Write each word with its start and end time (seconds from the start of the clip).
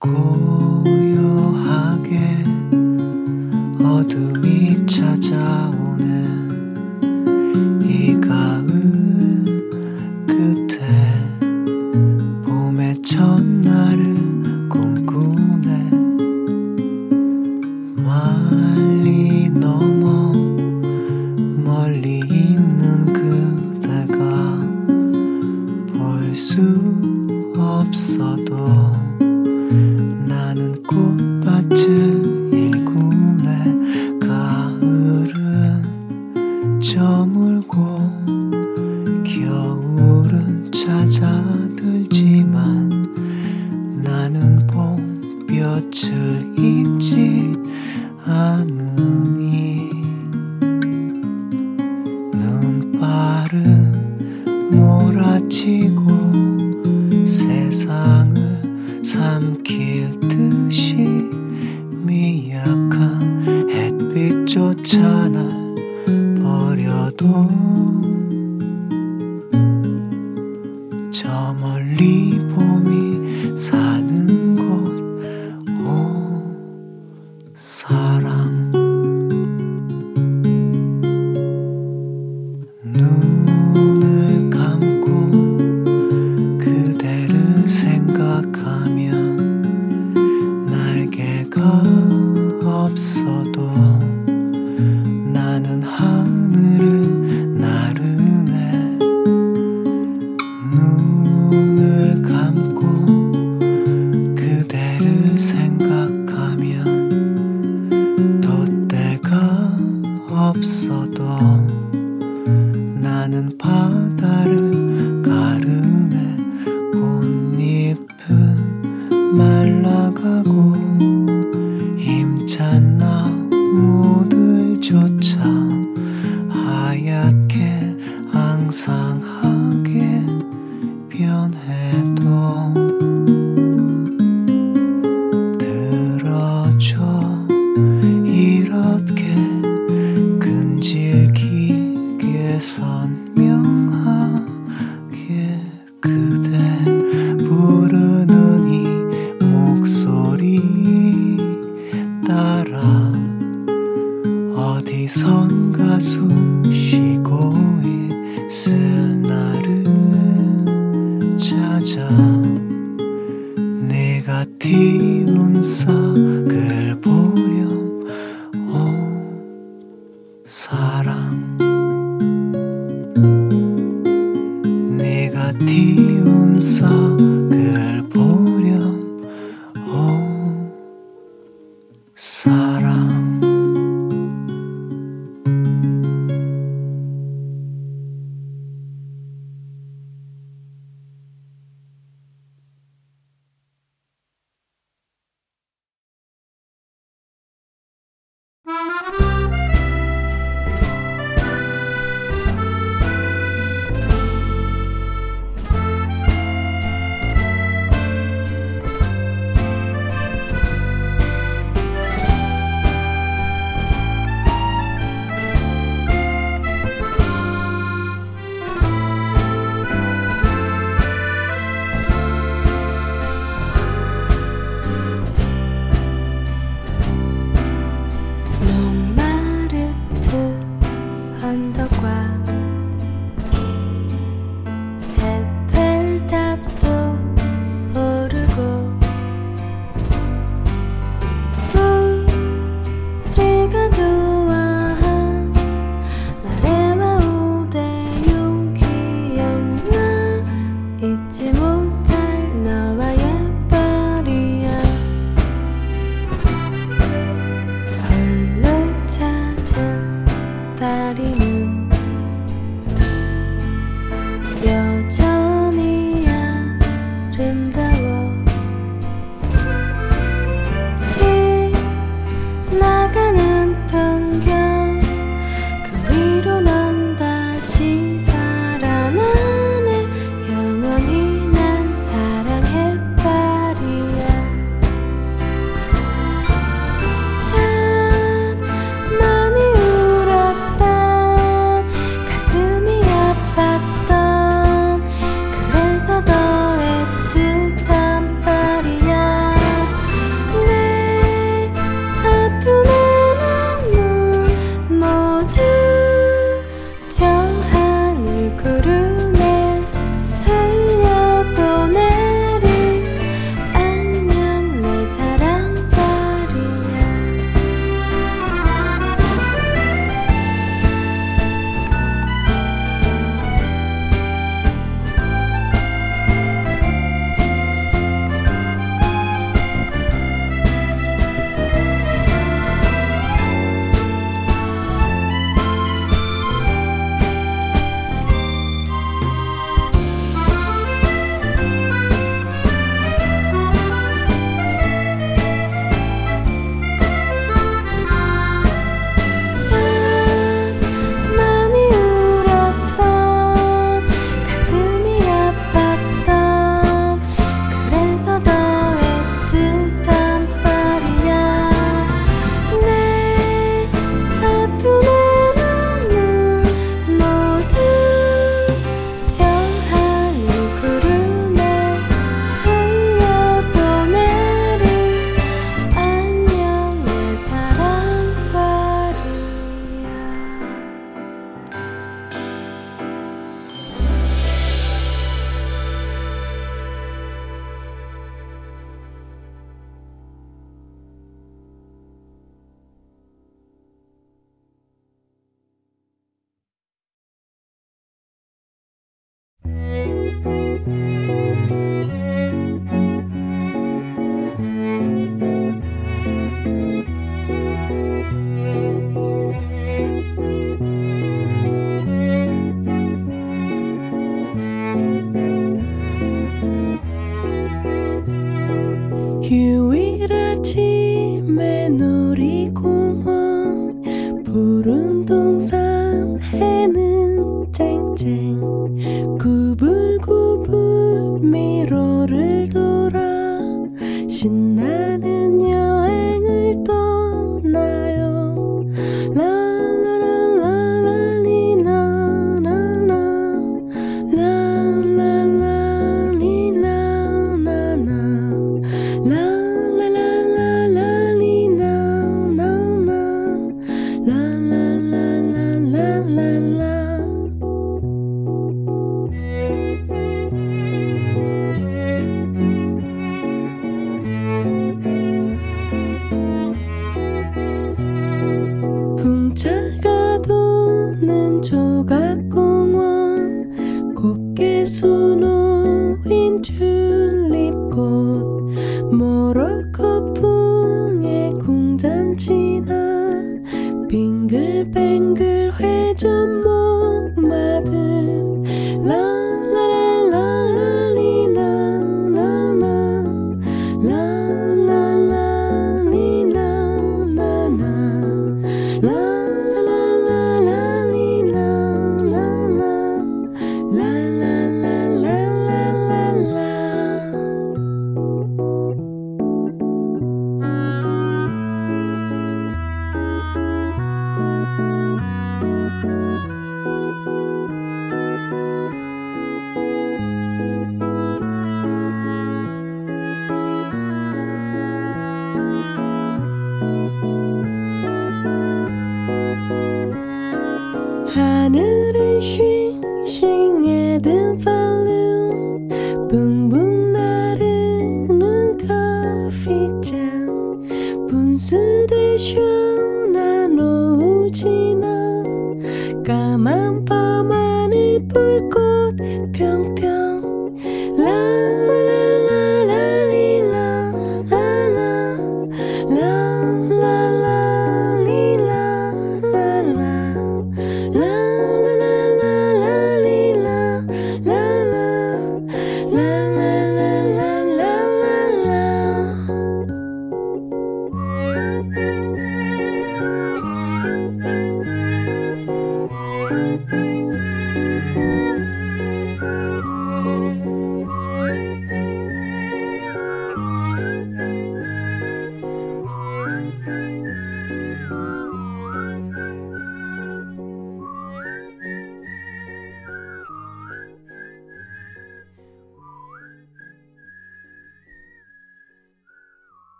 고 0.00 0.39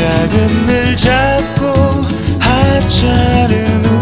시작은 0.00 0.66
늘 0.66 0.96
작고 0.96 1.66
하찮은 2.38 3.99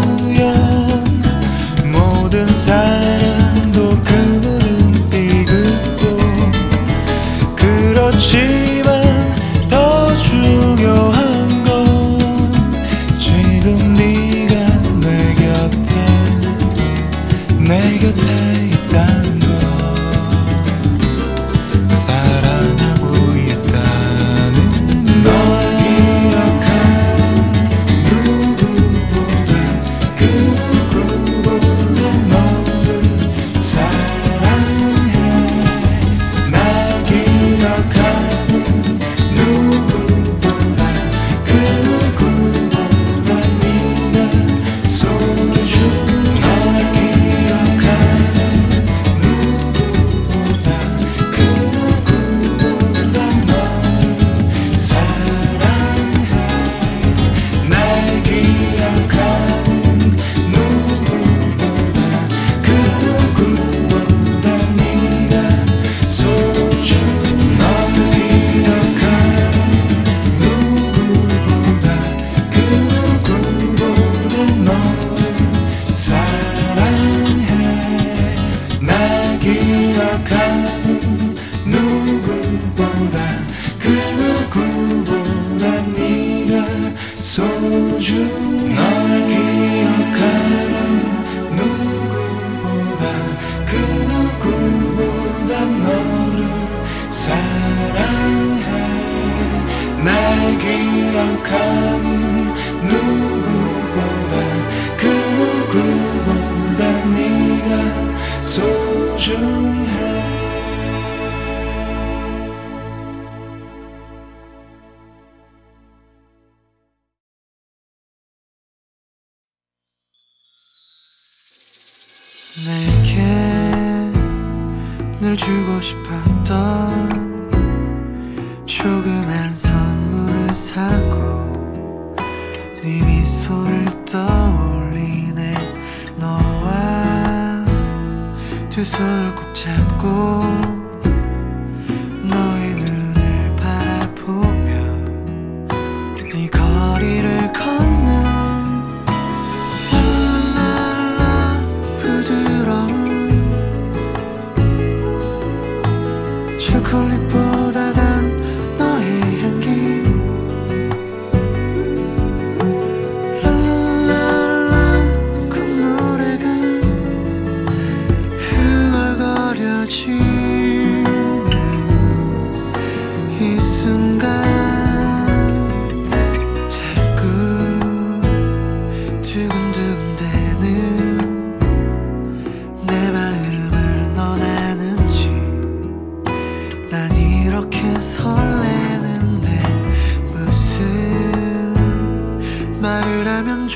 싶어. 125.81 126.28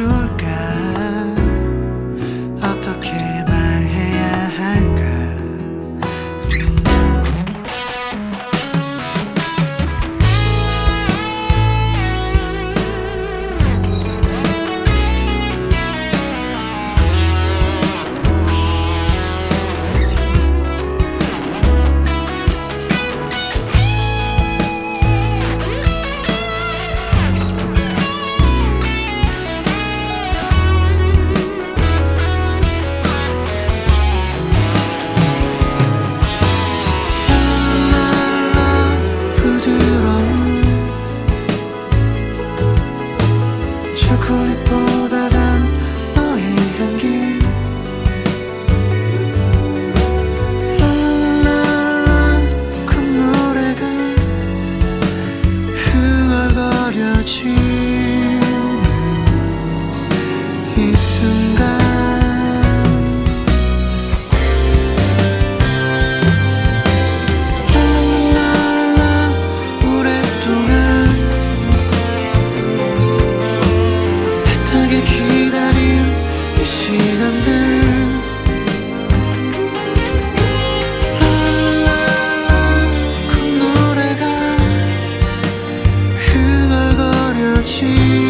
sure 0.04 0.43
去。 87.66 88.23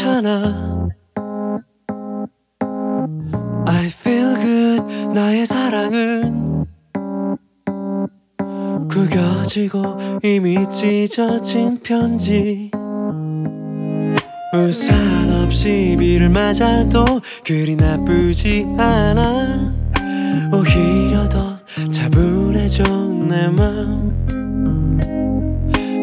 괜찮아. 0.00 0.88
I 3.66 3.86
feel 3.86 4.34
good 4.40 4.82
나의 5.12 5.44
사랑은 5.44 6.64
구겨지고 8.88 9.98
이미 10.22 10.56
찢어진 10.70 11.78
편지. 11.82 12.70
우산 14.54 15.44
없이 15.44 15.96
비를 15.98 16.30
맞아도 16.30 17.04
그리 17.44 17.76
나쁘지 17.76 18.66
않아. 18.78 19.74
오히려 20.52 21.28
더 21.28 21.58
차분해져 21.90 22.84
내맘 23.28 24.26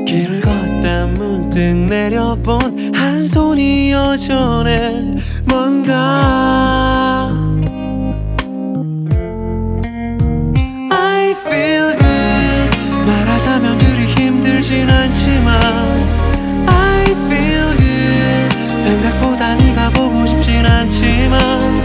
길을 0.05 0.41
걷다 0.41 1.07
문 1.07 1.46
문득 1.57 1.87
내려본 1.89 2.93
한 2.93 3.27
손이 3.27 3.91
여전해 3.91 5.15
뭔가 5.45 7.31
I 10.91 11.31
feel 11.31 11.97
good. 11.97 12.77
말하자면 13.07 13.79
그리 13.79 14.05
힘들진 14.05 14.87
않지만 14.87 15.59
I 16.67 17.05
feel 17.25 17.75
good. 17.77 18.77
생각보다 18.77 19.55
네가 19.55 19.89
보고 19.89 20.27
싶진 20.27 20.63
않지만 20.63 21.76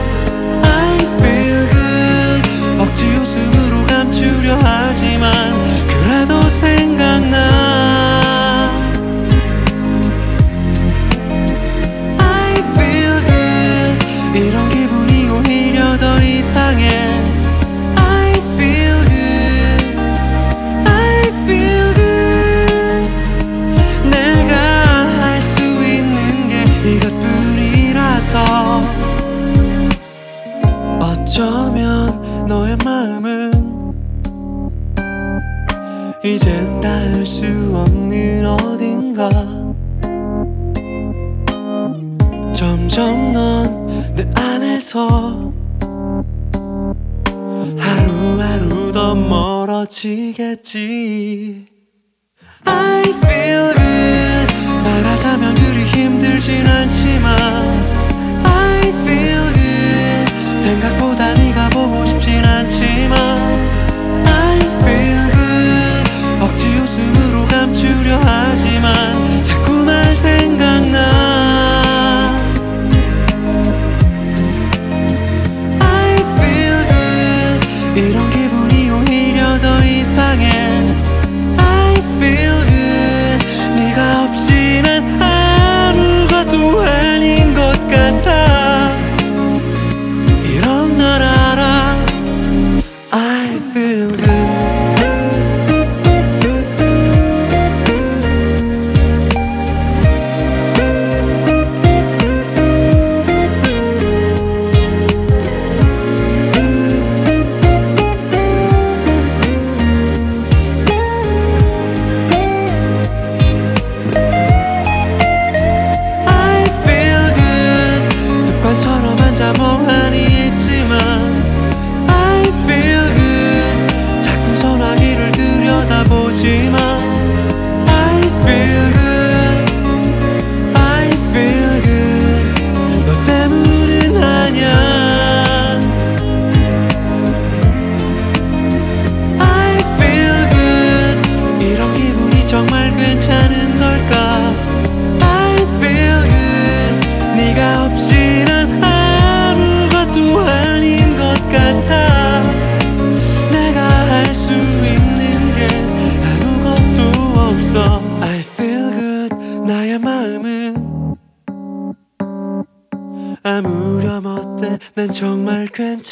지겠지. 50.02 51.68
I 52.66 53.02
feel 53.02 53.72
good. 53.72 54.52
말하자면 54.82 55.54
그리 55.54 55.84
힘들진 55.84 56.66
않지만 56.66 57.71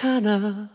괜찮아. 0.00 0.70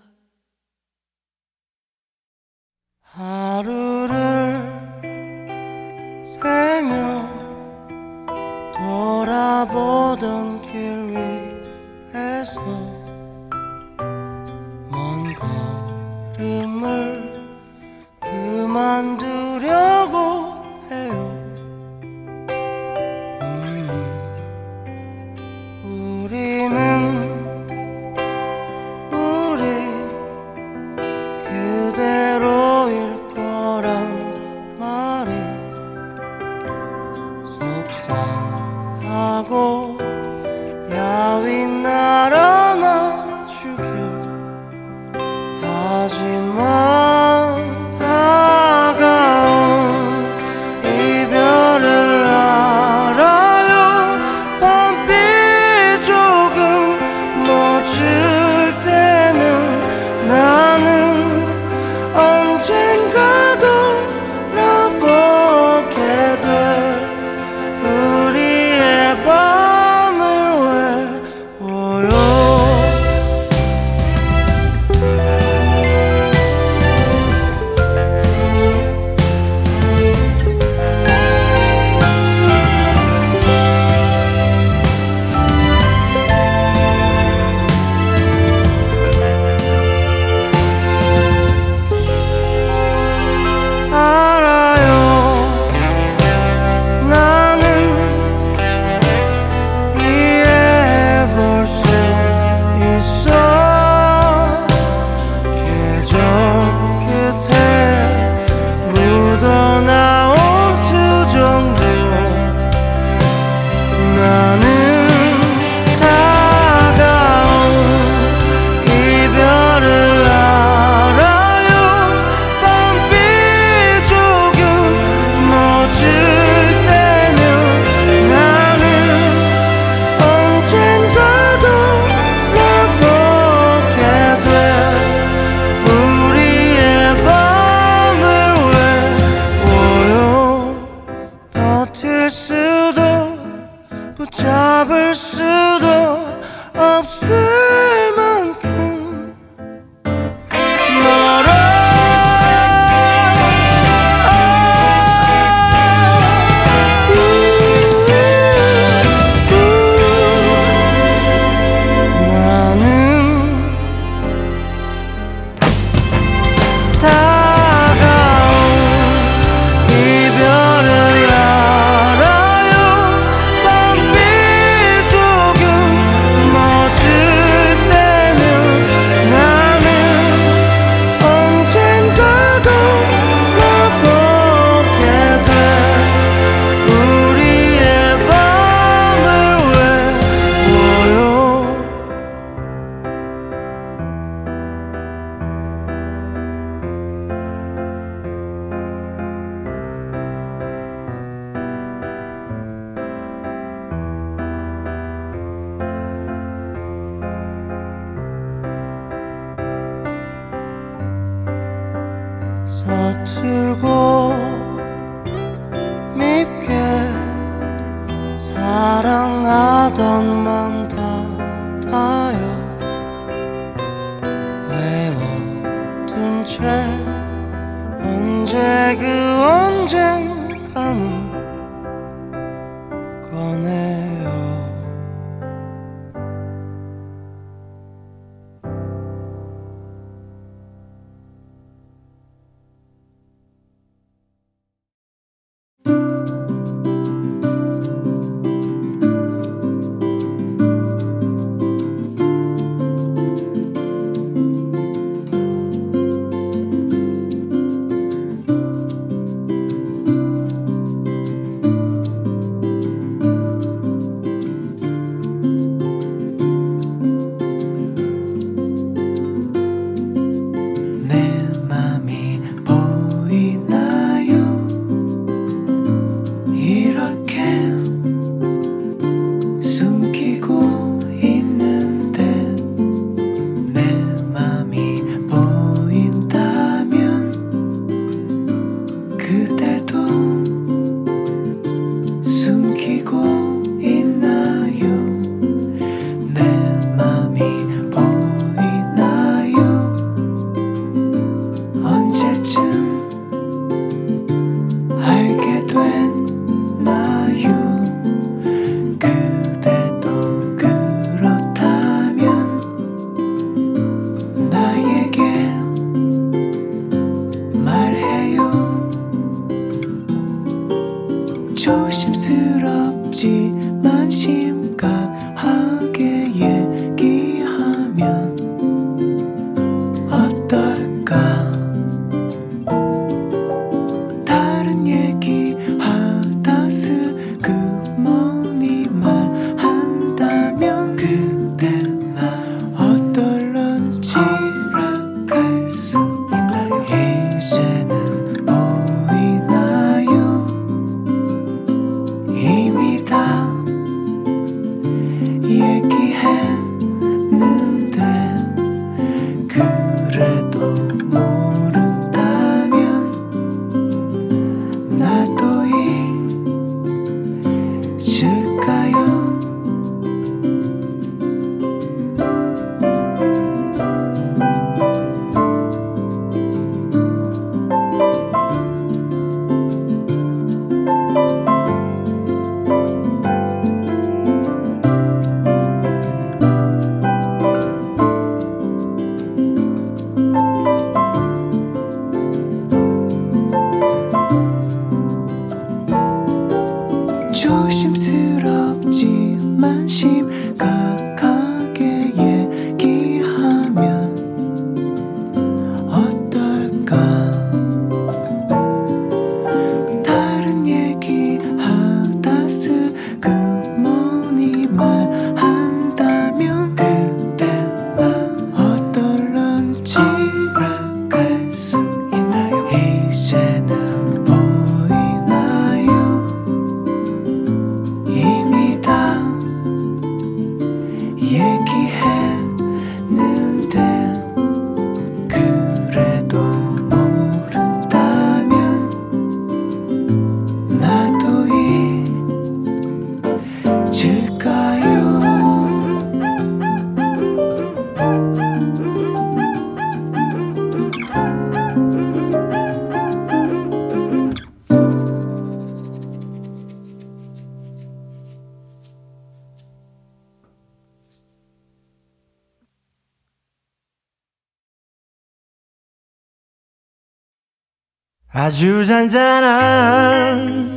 아주 468.37 468.85
잔잔한 468.85 470.75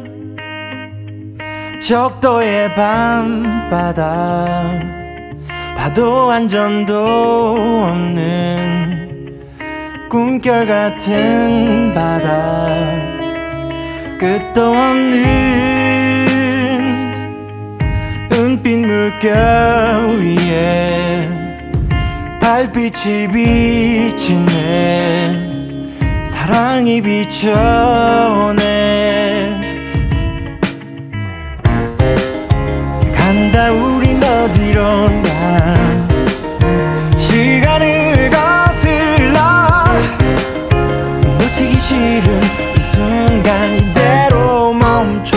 적도의 1.81 2.73
밤바다. 2.75 4.47
파도 5.77 6.31
한 6.31 6.47
점도 6.47 6.95
없는 7.89 9.41
꿈결 10.09 10.69
같은 10.69 11.93
바다. 11.95 12.77
끝도 14.21 14.71
없는 14.71 15.27
은빛 18.33 18.87
물결 18.87 20.21
위에 20.21 21.29
달빛이 22.39 23.27
비치네 23.33 24.79
사랑이 26.49 27.03
비춰오네. 27.03 28.57
간다 33.15 33.71
우린 33.71 34.23
어디론가. 34.25 35.29
시간을 37.19 38.31
거슬러. 38.31 39.39
놓치기 41.39 41.79
싫은 41.79 42.41
이 42.79 42.81
순간 42.81 43.75
이대로 43.75 44.73
멈춰 44.73 45.37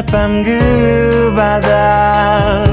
그날 0.00 0.06
밤 0.06 0.42
그 0.42 1.32
바다 1.36 2.69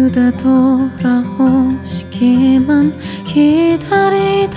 그대 0.00 0.30
돌아오시기만 0.30 1.72
기다리다가 3.24 4.56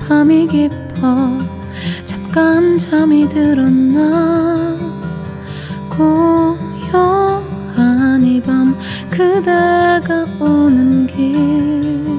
밤이 0.00 0.48
깊어 0.48 1.38
잠깐 2.04 2.76
잠이 2.76 3.28
들었나? 3.28 4.76
고요한 5.88 7.04
이 8.24 8.40
밤 8.40 8.76
그대가 9.08 10.26
오는 10.40 11.06
길. 11.06 12.13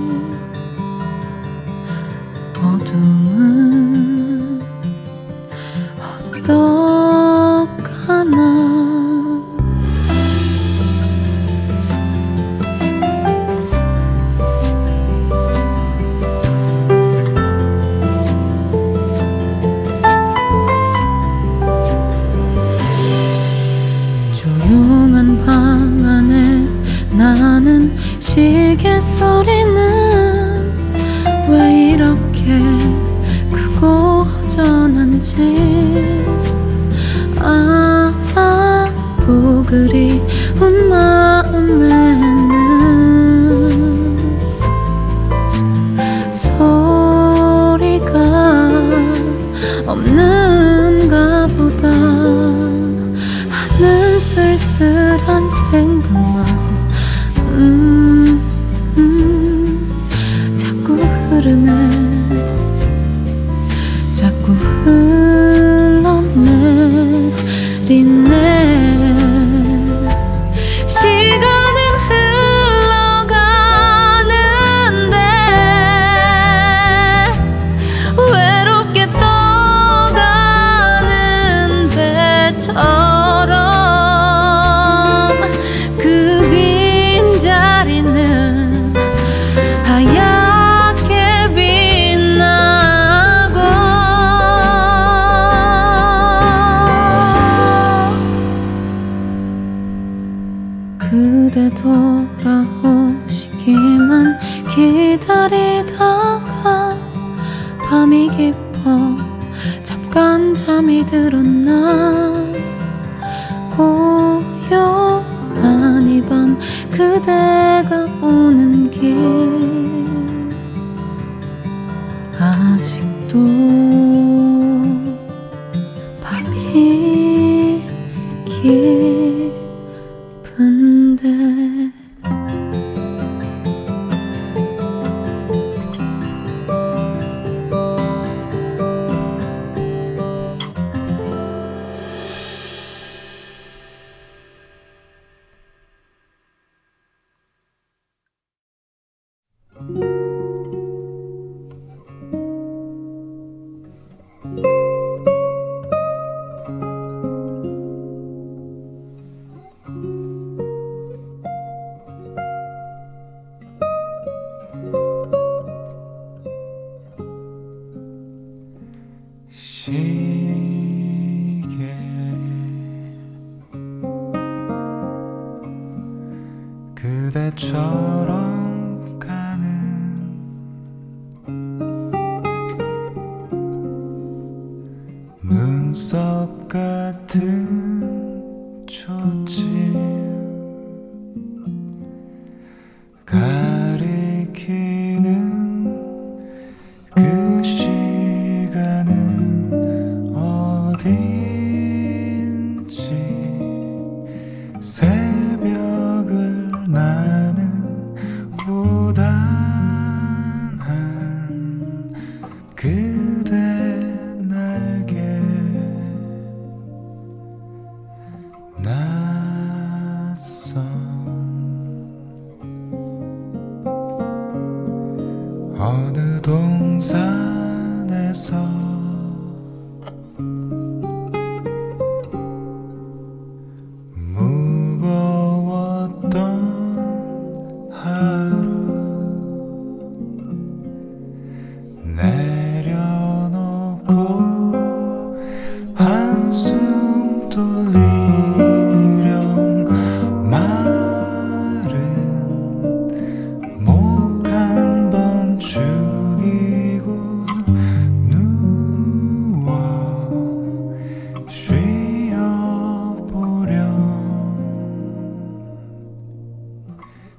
그대처럼 177.36 178.55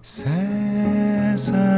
쉬어 0.07 1.75